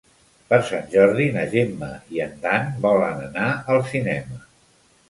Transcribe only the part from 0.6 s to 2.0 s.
Sant Jordi na Gemma